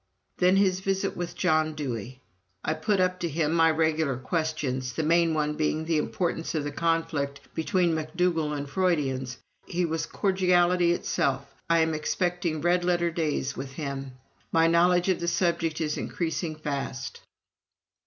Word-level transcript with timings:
Then 0.37 0.55
his 0.55 0.79
visit 0.79 1.15
with 1.15 1.35
John 1.35 1.75
Dewey. 1.75 2.21
"I 2.65 2.73
put 2.73 2.99
up 2.99 3.19
to 3.19 3.29
him 3.29 3.51
my 3.51 3.69
regular 3.69 4.17
questions 4.17 4.93
the 4.93 5.03
main 5.03 5.35
one 5.35 5.53
being 5.53 5.85
the 5.85 5.99
importance 5.99 6.55
of 6.55 6.63
the 6.63 6.71
conflict 6.71 7.39
between 7.53 7.93
MacDougall 7.93 8.51
and 8.51 8.65
the 8.65 8.71
Freudians.... 8.71 9.37
He 9.67 9.85
was 9.85 10.07
cordiality 10.07 10.91
itself. 10.91 11.53
I 11.69 11.81
am 11.81 11.93
expecting 11.93 12.61
red 12.61 12.83
letter 12.83 13.11
days 13.11 13.55
with 13.55 13.73
him. 13.73 14.13
My 14.51 14.65
knowledge 14.65 15.07
of 15.09 15.19
the 15.19 15.27
subject 15.27 15.79
is 15.79 15.99
increasing 15.99 16.55
fast." 16.55 17.21